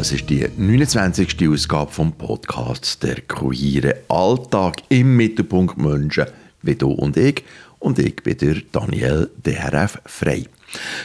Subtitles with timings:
[0.00, 1.46] Das ist die 29.
[1.46, 6.24] Ausgabe vom Podcast «Der queere Alltag im Mittelpunkt Menschen»
[6.62, 7.44] wie du und ich.
[7.80, 10.46] Und ich bin der Daniel DRF Frei.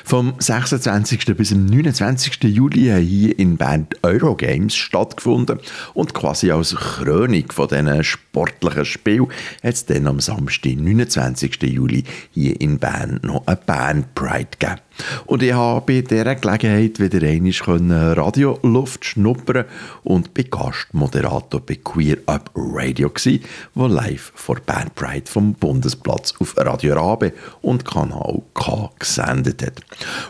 [0.05, 1.25] Vom 26.
[1.36, 2.43] bis zum 29.
[2.43, 5.59] Juli haben hier in Bern Eurogames stattgefunden
[5.93, 9.27] und quasi als Krönung von diesen sportlichen Spielen
[9.62, 11.61] hat es dann am Samstag, 29.
[11.64, 14.82] Juli, hier in Bern noch eine Band Pride gegeben.
[15.25, 19.65] Und ich habe bei dieser Gelegenheit wieder einmal Radioluft schnuppern
[20.04, 23.41] und bei Gastmoderator bei Queer Up Radio gsi,
[23.73, 29.81] wo live vor Band Pride vom Bundesplatz auf Radio Rabe und Kanal K gesendet hat.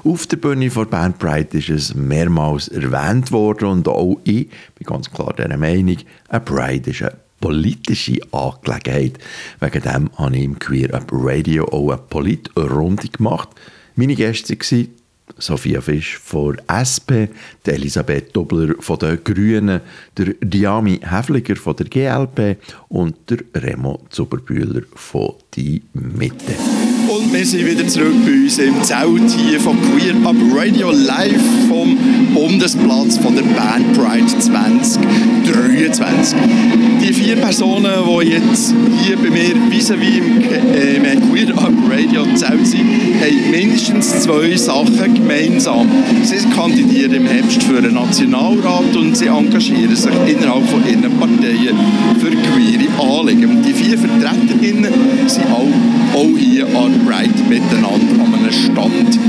[0.04, 4.86] Auf der Bühne vor Band Pride ist es mehrmals erwähnt worden und auch ich bin
[4.86, 5.98] ganz klar der Meinung,
[6.30, 9.20] ein Pride ist eine politische Angelegenheit.
[9.60, 13.50] Wegen dem habe ich im Queer Up Radio auch eine Politrunde gemacht–
[13.96, 14.88] meine Gäste waren
[15.38, 17.28] Sophia Fisch von SP,
[17.66, 19.82] Elisabeth Dobler von den Grünen,
[20.18, 22.58] der Diami Häfliger von der GLP
[22.90, 26.56] und der Remo Zuberbühler von «Die Mitte».
[27.08, 31.68] Und wir sind wieder zurück bei uns im Zelt hier von Queer Up Radio live
[31.68, 31.85] vom
[32.66, 36.36] Bundesplatz von der Band Pride 2023.
[37.00, 42.26] Die vier Personen, die jetzt hier bei mir vis-à-vis im, äh, im Queer Up Radio
[42.34, 42.90] Zelt sind,
[43.22, 45.88] haben mindestens zwei Sachen gemeinsam.
[46.24, 51.78] Sie kandidieren im Herbst für den Nationalrat und sie engagieren sich innerhalb von ihren Parteien
[52.20, 53.62] für queere Anliegen.
[53.62, 54.92] Die vier Vertreterinnen
[55.28, 55.70] sind auch,
[56.16, 59.20] auch hier an Pride miteinander an einem Stand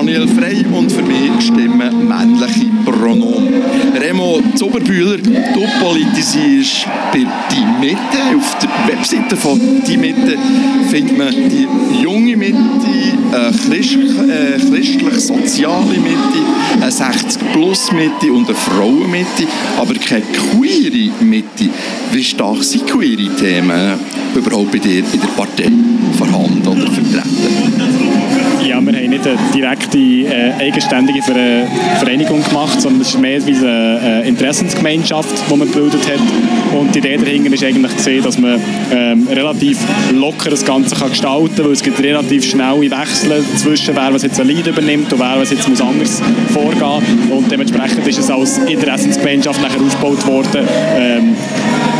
[0.00, 3.52] Daniel Frey und für mich stimmen männliche Pronomen.
[4.00, 8.18] Remo Zoberbühler, du politisierst bei «Die Mitte».
[8.34, 10.38] Auf der Webseite von «Die Mitte»
[10.88, 11.68] findet man die
[12.02, 12.56] junge Mitte,
[13.30, 16.40] eine äh, christlich-soziale Mitte,
[16.80, 19.46] eine 60-plus-Mitte und eine Frauenmitte,
[19.76, 21.68] aber keine queere Mitte.
[22.10, 23.98] Wie stark sind queere Themen
[24.34, 25.70] überhaupt bei dir in der Partei
[29.20, 35.28] Nicht eine direkte, äh, eigenständige Vereinigung gemacht, sondern es ist mehr wie eine äh, Interessensgemeinschaft,
[35.50, 36.78] die man gebildet hat.
[36.78, 38.58] Und die Idee dahinter ist eigentlich gesehen, dass man
[38.90, 39.78] ähm, relativ
[40.12, 44.22] locker das Ganze kann gestalten kann, weil es gibt relativ schnelle Wechsel zwischen wer was
[44.22, 46.22] jetzt ein Lied übernimmt und wer was jetzt muss anders
[46.54, 50.66] vorgehen Und dementsprechend ist es als Interessensgemeinschaft nachher aufgebaut worden.
[50.96, 51.36] Ähm,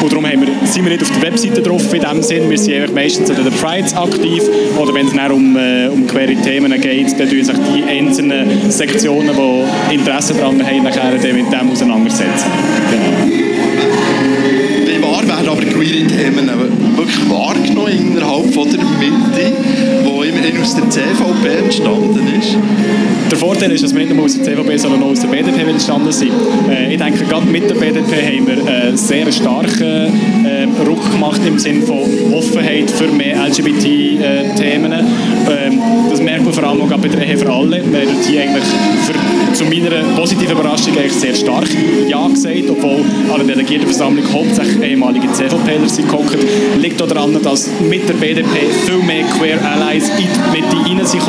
[0.03, 2.49] und darum wir, sind wir nicht auf der Webseite drauf in dem Sinn.
[2.49, 4.43] Wir sind meistens an den Prides aktiv
[4.78, 8.71] oder wenn es dann um, äh, um queere Themen geht, dann tun sich die einzelnen
[8.71, 9.31] Sektionen,
[9.91, 12.50] die Interesse daran haben, nachher mit dem auseinandersetzen.
[12.91, 13.41] Genau.
[14.87, 16.50] Wie wahr werden aber queere Themen
[16.97, 19.53] wirklich wahrgenommen innerhalb von der Mitte,
[20.60, 22.56] aus der CVP entstanden ist?
[23.31, 25.71] Der Vorteil ist, dass wir nicht nur aus der CVP, sondern auch aus der BDP
[25.71, 26.32] entstanden sind.
[26.69, 31.41] Äh, ich denke, gerade mit der BDP haben wir einen sehr starken äh, Ruck gemacht
[31.47, 31.98] im Sinne von
[32.32, 34.93] Offenheit für mehr LGBT-Themen.
[34.93, 34.98] Äh,
[35.50, 37.82] ähm, das merkt man vor allem auch bei der Ehe für alle.
[37.91, 38.65] Wir haben hier eigentlich
[39.04, 41.69] für, zu meiner positiven Überraschung eigentlich sehr stark
[42.09, 46.37] Ja gesagt, obwohl an der Delegiertenversammlung hauptsächlich ehemalige CVPler sind gehockt.
[46.78, 48.48] Liegt daran, dass mit der BDP
[48.87, 51.21] viel mehr Queer Allies in die Mitte rein sind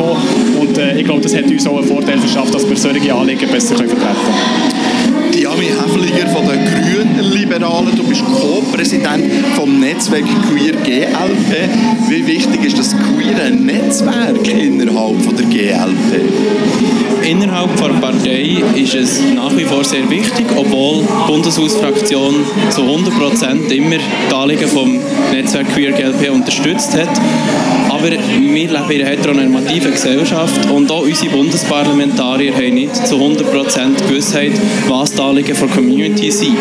[0.58, 3.50] und äh, ich glaube, das hat uns auch einen Vorteil verschafft, dass wir solche Anliegen
[3.50, 5.32] besser vertreten können.
[5.32, 6.51] Diami Häfliger von den
[7.52, 11.68] Grünen Liberalen, du bist Co-Präsident vom Netzwerk Queer GLP.
[12.08, 16.22] Wie wichtig ist das queere Netzwerk innerhalb von der GLP?
[17.22, 22.34] Innerhalb der Partei ist es nach wie vor sehr wichtig, obwohl die Bundeshausfraktion
[22.70, 23.96] zu 100% immer
[24.30, 24.98] die Anliegen vom
[25.30, 27.10] Netzwerk Queer GLP unterstützt hat.
[27.90, 34.08] Aber wir leben in einer heteronormativen Gesellschaft und auch unsere Bundesparlamentarier haben nicht zu 100%
[34.08, 34.52] Gewissheit,
[34.88, 36.56] was die Anliegen der Community sind.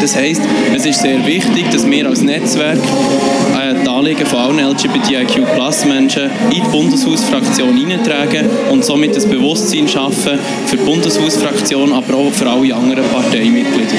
[0.00, 0.42] Das heisst,
[0.74, 6.62] es ist sehr wichtig, dass wir als Netzwerk äh, die Anliegen von allen LGBTIQ-Plus-Menschen in
[6.62, 12.74] die Bundeshausfraktion hineintragen und somit das Bewusstsein schaffen für die Bundeshausfraktion, aber auch für alle
[12.74, 13.94] anderen Parteimitglieder.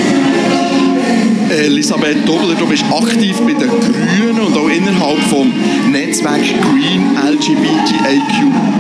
[1.50, 5.52] Elisabeth Dobler, du bist aktiv bei den Grünen und auch innerhalb vom
[5.92, 8.78] Netzwerk Green LGBTIQ+.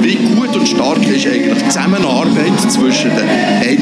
[0.00, 3.26] Wie gut und stark ist eigentlich die Zusammenarbeit zwischen den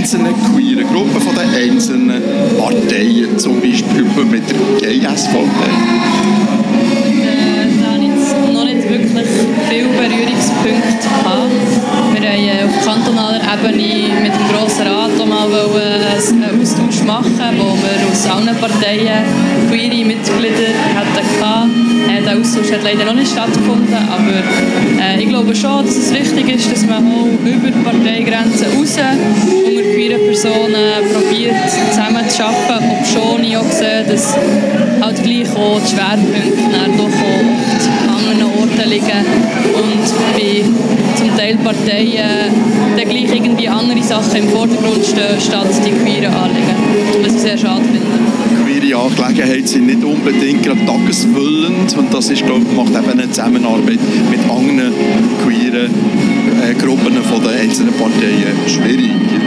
[0.09, 2.23] einzelnen queeren Gruppen von den einzelnen
[2.57, 5.37] Parteien, zum Beispiel mit der GSVP?
[7.23, 7.69] Äh,
[8.89, 9.29] wirklich
[9.69, 11.53] viele Berührungspunkte gehabt.
[12.15, 17.77] Wir haben äh, auf kantonaler Ebene mit dem Grossen Rat mal einen Austausch machen, wo
[17.77, 19.25] wir aus allen Parteien
[19.69, 21.89] queere Mitglieder hatten.
[22.09, 26.13] Äh, der Austausch hat leider noch nicht stattgefunden, aber äh, ich glaube schon, dass es
[26.13, 28.97] wichtig ist, dass man auch über die Parteigrenzen raus
[29.65, 30.75] unter queeren Personen
[31.15, 31.55] probiert
[31.91, 34.37] zusammenzuarbeiten, ob schon ich auch sehe, dass
[35.01, 39.25] halt gleich auch die Schwerpunkte dann doch auch an anderen Orten liegen
[39.75, 40.05] und
[40.35, 40.65] bei
[41.49, 42.53] Teil Parteien
[42.97, 46.77] dann gleich irgendwie andere Sachen im Vordergrund stehen, statt die queeren Anliegen,
[47.23, 48.29] was ich sehr schade finde
[48.79, 53.99] queere Angelegenheiten sind nicht unbedingt gerade tagesfüllend und das ist, glaube macht eben eine Zusammenarbeit
[54.31, 54.93] mit anderen
[55.45, 55.91] queeren
[56.63, 59.38] äh, Gruppen von den einzelnen Parteien schwierig.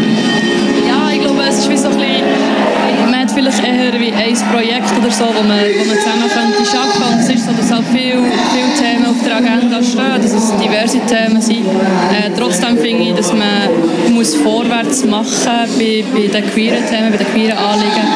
[3.51, 7.13] Hat vielleicht eher wie ein Projekt oder so, wo man, wo man zusammen könnte arbeiten
[7.13, 10.53] und es ist so, dass halt viele viel Themen auf der Agenda stehen, dass es
[10.57, 11.65] diverse Themen sind.
[11.65, 15.31] Äh, trotzdem finde ich, dass man muss vorwärts machen
[15.77, 18.07] bei, bei den queeren Themen, bei den queeren Anliegen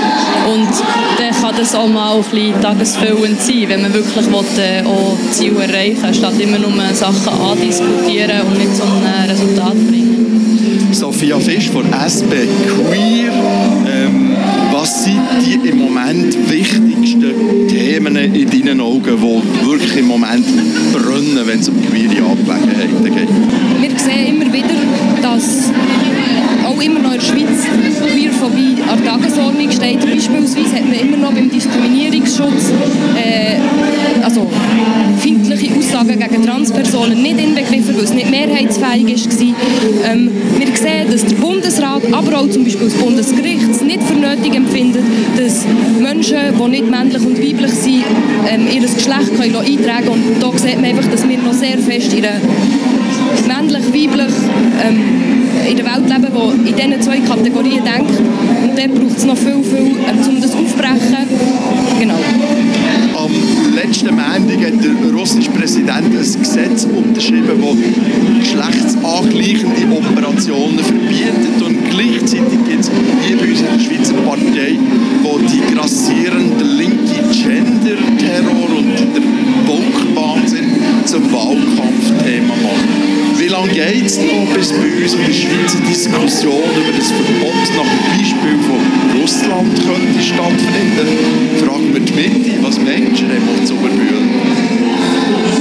[0.54, 0.70] und
[1.20, 5.18] dann kann das auch mal ein bisschen tagesfüllend sein, wenn man wirklich will, äh, auch
[5.32, 8.88] Ziele erreichen will, statt immer nur Sachen andiskutieren und nicht zum
[9.28, 10.92] Resultat bringen.
[10.92, 13.85] Sophia Fisch von SP Queer.
[14.86, 20.46] Was sind die im Moment wichtigsten Themen in deinen Augen, die wirklich im Moment
[20.94, 23.30] brennen, wenn es um queere Angelegenheiten geht?
[23.82, 24.76] Wir sehen immer wieder,
[25.24, 25.72] dass
[26.64, 27.66] auch immer noch in der Schweiz
[28.12, 30.02] Queerphobie an der Tagesordnung steht.
[30.02, 32.72] Beispielsweise hat man immer noch beim Diskriminierungsschutz
[33.16, 33.58] äh,
[34.24, 34.48] also
[35.20, 40.12] feindliche Aussagen gegen Transpersonen nicht inbegriffen, weil es nicht mehrheitsfähig war.
[40.12, 44.14] Ähm, wir sehen, dass der Bundesrat, aber auch zum Beispiel das Bundesgericht es nicht für
[44.14, 45.04] nötig empfindet,
[45.38, 45.66] dass
[46.00, 48.04] Menschen, die nicht männlich und weiblich sind,
[48.48, 50.24] ähm, ihr Geschlecht können eintragen können.
[50.36, 52.40] Und da sieht man einfach, dass wir noch sehr fest in einer
[53.48, 54.34] männlich-weiblich
[54.84, 55.26] ähm,
[55.68, 58.20] in der Welt leben, die in diesen zwei Kategorien denkt.
[58.64, 61.28] Und dort es noch viel, viel, äh, um das aufzubrechen.
[62.00, 62.20] Genau.
[63.18, 63.32] Am
[63.74, 71.62] letzten Montag hat der russische Präsident ein Gesetz unterschrieben, das geschlechtsangleichende Operationen verbietet.
[71.66, 72.92] Und gleichzeitig gibt es
[73.26, 74.78] hier bei uns in der Schweizer Partei,
[75.24, 78.65] wo die grassierende linke Gender-Terror
[81.16, 83.38] zum Wahlkampfthema machen.
[83.38, 87.12] Wie lange geht es noch, bis bei uns in der Schweiz eine Diskussion über das
[87.12, 91.08] Verbot nach dem Beispiel von Russland könnte stattfinden?
[91.64, 94.65] Fragen wir die Mitte, was meinst du, Remo Zuberbühl?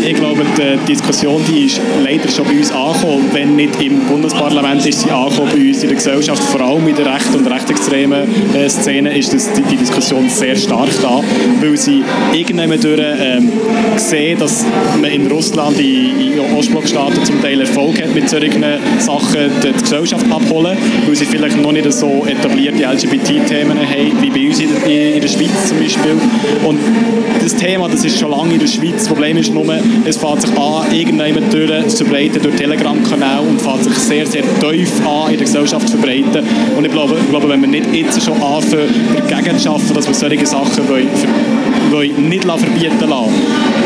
[0.06, 3.28] Ich glaube, die Diskussion die ist leider schon bei uns angekommen.
[3.32, 6.94] Wenn nicht im Bundesparlament ist sie angekommen bei uns in der Gesellschaft, vor allem in
[6.94, 11.20] der rechten und rechtsextremen äh, Szene ist das, die, die, Diskussion sehr stark da,
[11.60, 12.02] weil sie
[12.32, 13.52] irgendwann durch ähm,
[13.96, 14.64] sehen, dass
[15.00, 18.64] man in Russland, in, in Ostblockstaaten zum Teil Erfolg hat mit solchen
[18.98, 20.76] Sachen, die, die Gesellschaft abholen,
[21.06, 25.20] weil sie vielleicht noch nicht so etablierte LGBT-Themen haben, wie bei uns in der, in
[25.20, 26.16] der Schweiz zum Beispiel.
[26.64, 26.78] Und
[27.42, 28.94] das Thema, das ist schon lange in der Schweiz.
[28.96, 29.64] Das Problem ist nur,
[30.04, 34.42] es fängt sich an, irgendjemand durch zu verbreiten durch Telegram-Kanäle und fängt sich sehr, sehr
[34.60, 36.46] tief an in der Gesellschaft zu verbreiten.
[36.76, 38.88] Und ich glaube, ich glaube wenn wir nicht jetzt schon anfangen,
[39.28, 41.08] dagegen zu arbeiten, dass wir solche Sachen wollen,
[41.90, 43.32] wollen nicht verbieten lassen.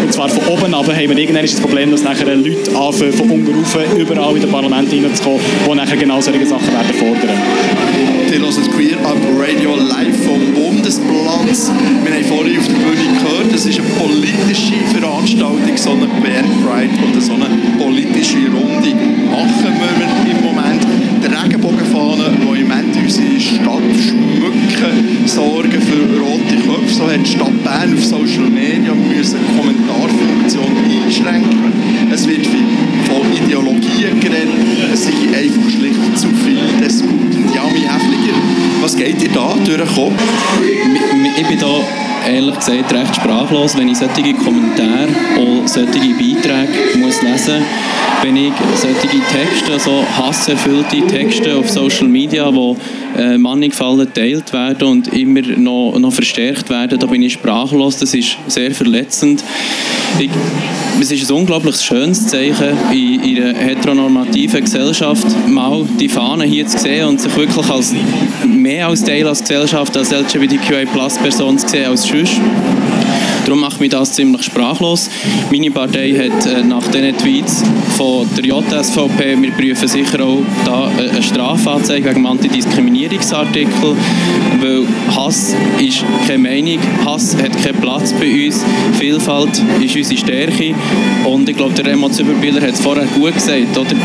[0.02, 3.30] Und zwar von oben aber haben wir irgendwann das Problem, dass nachher Leute anfangen, von
[3.30, 5.40] unten rauf überall in das Parlament hineinzukommen,
[5.70, 7.87] die nachher genau solche Sachen werden fordern.
[8.28, 11.72] Die hören Queer Up Radio live vom Bundesplatz.
[12.04, 16.44] Wir haben vorhin auf der Bühne gehört, das ist eine politische Veranstaltung, so eine Queer
[16.62, 18.94] Pride oder so eine politische Runde
[19.30, 20.86] machen wir im Moment.
[21.22, 26.94] Die Regenbogenfahne, die im Moment unsere Stadt schmücken, sorgen für rote Köpfe.
[26.94, 30.87] So hat die Stadt Bern auf Social Media müssen eine Kommentarfunktion
[42.68, 45.08] gesagt recht sprachlos, wenn ich solche Kommentare
[45.38, 47.62] und solche Beiträge muss lesen
[48.22, 52.76] wenn ich solche Texte, so hasserfüllte Texte auf Social Media, wo
[53.16, 58.14] äh, mannigfallen geteilt werden und immer noch, noch verstärkt werden, da bin ich sprachlos, das
[58.14, 59.44] ist sehr verletzend.
[60.18, 60.30] Ich,
[61.00, 66.66] es ist ein unglaublich schönes Zeichen in, in einer heteronormativen Gesellschaft, mal die Fahne hier
[66.66, 67.94] zu sehen und sich wirklich als
[68.46, 72.40] mehr als Teil als Gesellschaft, als LGBTQI-Plus-Person zu sehen als sonst.
[73.48, 75.08] Darum macht mich das ziemlich sprachlos.
[75.50, 77.62] Meine Partei hat äh, nach diesen Tweets
[77.96, 83.96] von der JSVP, wir prüfen sicher auch da äh, eine Strafanzeige wegen dem Antidiskriminierungsartikel,
[84.60, 84.86] weil
[85.16, 88.62] Hass ist keine Meinung, Hass hat keinen Platz bei uns,
[88.98, 90.74] Vielfalt ist unsere Stärke
[91.24, 93.96] und ich glaube, der Remo Züberbiller hat es vorher gut gesagt, oder?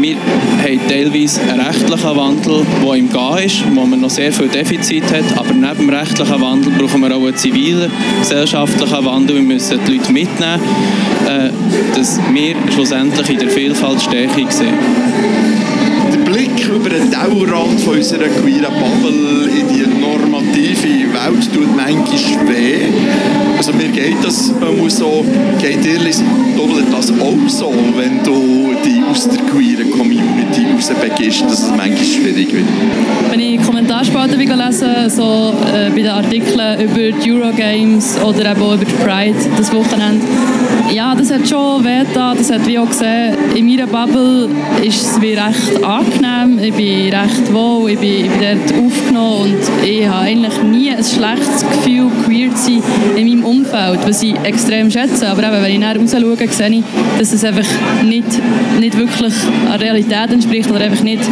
[0.00, 4.48] wir haben teilweise einen rechtlichen Wandel, der im Gehen ist, wo man noch sehr viel
[4.48, 7.90] Defizit hat, aber neben dem rechtlichen Wandel brauchen wir auch einen zivilen,
[8.20, 10.60] gesellschaftlichen Wandel, wir müssen die Leute mitnehmen,
[11.26, 11.50] äh,
[11.96, 14.74] dass wir schlussendlich in der Vielfalt Stärke sehen.
[16.12, 22.48] Der Blick über den Tellerrand von unserer queeren Bubble in die normative Welt tut manchmal
[22.48, 22.88] weh.
[23.56, 25.24] Also mir geht das muss so,
[25.60, 25.98] geht dir
[26.56, 32.04] doppelt das auch so, wenn du die aus der queeren Community rausbegibst, dass es manchmal
[32.04, 32.64] schwierig wird?
[33.30, 38.74] Wenn ich Kommentarspalten lese, so äh, bei den Artikeln über die Eurogames oder eben auch
[38.74, 40.24] über die Pride das Wochenende,
[40.92, 44.48] ja, das hat schon weh Das hat wie auch gesehen, in meiner Bubble
[44.82, 46.58] ist es wie recht angenehm.
[46.62, 50.90] Ich bin recht wohl, ich bin, ich bin dort aufgenommen und ich habe eigentlich nie
[50.90, 52.82] ein schlechtes Gefühl, queer zu sein
[53.16, 55.28] in meinem Umfeld, was ich extrem schätze.
[55.28, 56.82] Aber eben, wenn ich näher raus schaue, sehe ich,
[57.18, 57.68] dass es einfach
[58.02, 58.26] nicht,
[58.80, 59.34] nicht wirklich
[59.70, 61.22] der Realität entspricht oder einfach nicht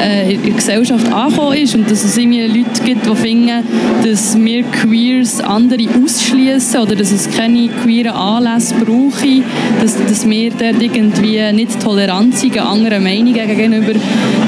[0.00, 3.64] äh, in der Gesellschaft angekommen ist und dass es irgendwie Leute gibt, die finden,
[4.04, 9.42] dass wir Queers andere ausschließen oder dass es keine queeren Anlässe brauche,
[9.80, 13.92] dass, dass wir dort irgendwie nicht tolerant sind anderen Meinungen gegenüber.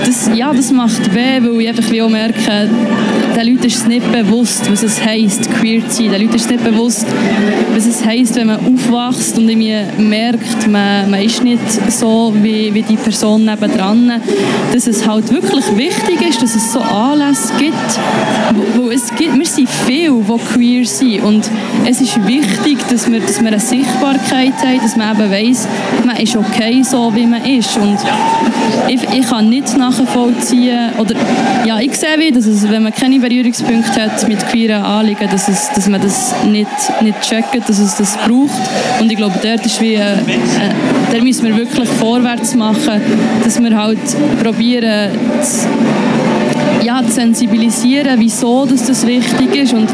[0.09, 2.71] Das, ja, das macht weh, weil ich einfach auch merke,
[3.37, 6.13] den Leuten ist es nicht bewusst, was es heisst, queer zu sein.
[6.13, 7.07] Den Leuten ist es nicht bewusst,
[7.75, 11.61] was es heisst, wenn man aufwächst und irgendwie merkt, man, man ist nicht
[11.93, 14.11] so wie, wie die Person nebendran.
[14.73, 17.75] Dass es halt wirklich wichtig ist, dass es so Anlässe gibt,
[18.55, 21.51] wo, wo es gibt, wir sind viele, die queer sind und
[21.87, 25.69] es ist wichtig, dass wir, dass wir eine Sichtbarkeit haben, dass man eben weiss,
[26.07, 27.99] man ist okay so, wie man ist und
[28.89, 31.15] ich, ich kann nicht nachvollziehen, oder
[31.67, 35.49] ja, ich sehe wie, dass es, wenn man keine Berührungspunkte hat mit queeren Anliegen, dass,
[35.49, 36.69] es, dass man das nicht,
[37.03, 38.61] nicht checkt, dass es das braucht.
[39.01, 40.19] Und ich glaube, dort ist wie, äh, äh
[41.13, 43.01] da müssen wir wirklich vorwärts machen,
[43.45, 43.99] dass wir halt
[44.43, 45.11] probieren,
[46.85, 49.89] ja, zu sensibilisieren, wieso dass das wichtig ist und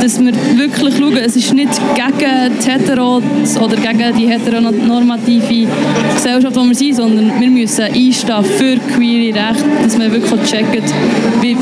[0.00, 3.22] dass wir wirklich schauen, es ist nicht gegen die Hetero
[3.60, 5.68] oder gegen die heteronormative
[6.14, 10.82] Gesellschaft, wo wir sind, sondern wir müssen einstehen für queere Rechte, dass wir wirklich checken,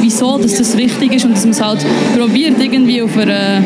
[0.01, 1.85] wieso dass das wichtig ist und dass man es halt
[2.17, 3.63] probiert, irgendwie auf einer,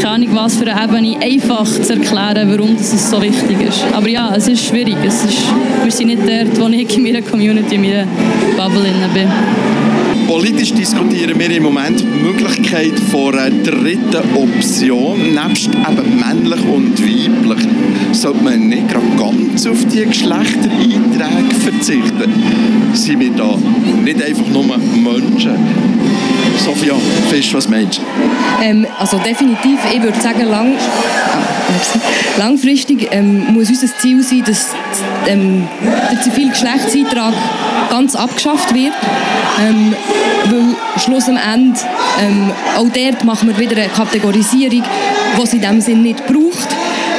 [0.00, 3.84] keine Ahnung was für eine Ebene einfach zu erklären, warum das so wichtig ist.
[3.92, 4.96] Aber ja, es ist schwierig.
[5.04, 5.42] Es ist,
[5.82, 8.06] wir sind nicht dort, wo ich in meiner Community, in meiner
[8.56, 9.28] Bubble bin.
[10.26, 16.98] Politisch diskutieren wir im Moment die Möglichkeit von einer dritten Option, nebst eben männlich und
[17.00, 17.68] weiblich.
[18.12, 22.32] Sollte man nicht gerade ganz auf die Geschlechtereinträge verzichten?
[22.94, 23.56] Sind wir da
[24.04, 25.56] nicht einfach nur Menschen?
[26.58, 26.94] Sophia
[27.30, 28.02] Fisch, was meinst du?
[28.62, 30.74] Ähm, also definitiv, ich würde sagen, lang,
[31.72, 34.68] ah, langfristig ähm, muss unser Ziel sein, dass
[35.26, 35.68] ähm,
[36.10, 37.34] der Zivilgeschlechtseintrag
[37.90, 38.94] ganz abgeschafft wird.
[39.60, 39.94] Ähm,
[40.46, 41.78] weil Schluss am Ende,
[42.20, 44.82] ähm, auch dort machen wir wieder eine Kategorisierung,
[45.36, 46.68] die es in diesem Sinn nicht braucht.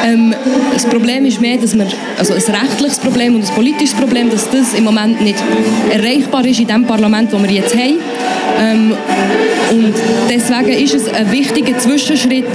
[0.04, 0.36] Ähm,
[0.74, 4.50] das Problem ist mehr, dass wir, also ein rechtliches Problem und ein politisches Problem, dass
[4.50, 5.42] das im Moment nicht
[5.92, 8.00] erreichbar ist in dem Parlament, das wir jetzt haben.
[8.60, 8.98] Ähm,
[9.74, 9.94] und
[10.30, 12.46] deswegen ist es ein wichtiger Zwischenschritt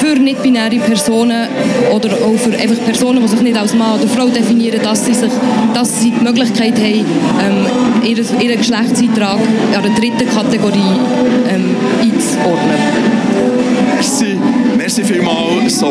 [0.00, 1.48] für nicht-binäre Personen
[1.94, 5.14] oder auch für einfach Personen, die sich nicht als Mann oder Frau definieren, dass sie,
[5.14, 5.30] sich,
[5.74, 7.04] dass sie die Möglichkeit haben,
[7.44, 7.66] ähm,
[8.04, 9.38] ihren, ihren Geschlechtseintrag
[9.70, 10.98] in einer dritten Kategorie
[11.50, 11.76] ähm,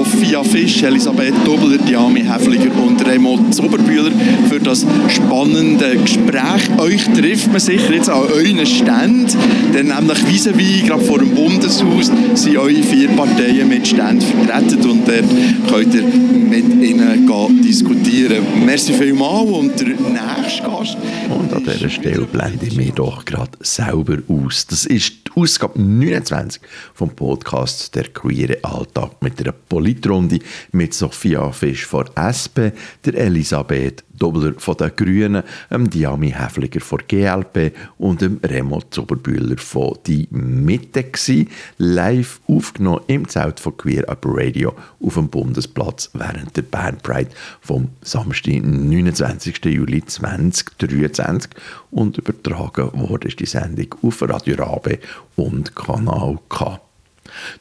[0.03, 4.11] Sophia Fisch, Elisabeth Dobler, Diami Häfliger und Remo Zoberbühler
[4.49, 6.75] für das spannende Gespräch.
[6.79, 9.27] Euch trifft man sicher jetzt an euren Ständen,
[9.71, 15.07] denn nämlich vis-à-vis, gerade vor dem Bundeshaus, sind eure vier Parteien mit Ständen vertreten und
[15.07, 15.25] dort
[15.69, 18.43] könnt ihr mit ihnen gehen, diskutieren.
[18.65, 20.97] Merci vielmals und der nächste Gast.
[21.29, 24.65] Und an dieser Stelle blende ich mich doch gerade selber aus.
[24.65, 26.61] Das ist die Ausgabe 29
[26.93, 29.53] vom Podcast «Der queere Alltag» mit einer
[29.91, 30.39] Politrunde
[30.71, 32.71] mit Sophia Fisch von SP,
[33.05, 39.57] der Elisabeth Dobler von den Grünen, dem Diami Häfliger von GLP und dem Remo Zuberbühler
[39.57, 46.11] von «Die Mitte» gewesen, live aufgenommen im Zelt von Queer Up Radio auf dem Bundesplatz
[46.13, 47.31] während der Band Pride
[47.61, 49.65] vom Samstag, 29.
[49.65, 51.51] Juli 2023
[51.89, 54.99] und übertragen wurde die Sendung auf Radio Rabe
[55.35, 56.79] und Kanal K.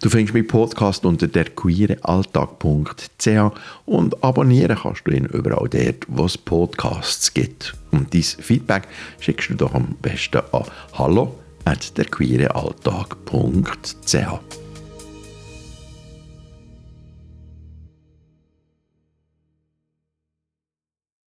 [0.03, 3.29] Du findest meinen Podcast unter der queerealltag.ch
[3.87, 7.75] und abonnieren kannst du ihn überall dort, wo es Podcasts gibt.
[7.91, 14.70] Und dein Feedback schickst du doch am besten an hallo at derqueerealltag.ch.